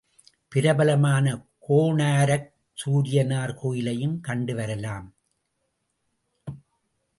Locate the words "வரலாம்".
4.55-5.13